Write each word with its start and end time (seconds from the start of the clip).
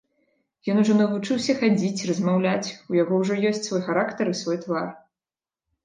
Ён 0.71 0.79
ужо 0.83 0.95
навучыўся 1.01 1.55
хадзіць, 1.59 2.05
размаўляць, 2.13 2.73
у 2.91 2.99
яго 3.03 3.13
ўжо 3.23 3.33
ёсць 3.53 3.65
свой 3.71 3.81
характар 3.89 4.25
і 4.37 4.39
свой 4.45 4.57
твар. 4.67 4.87